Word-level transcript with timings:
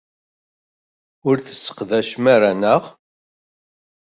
Ur 1.27 1.35
t-tesseqdacem 1.39 2.25
ara, 2.35 2.51
naɣ? 2.61 2.83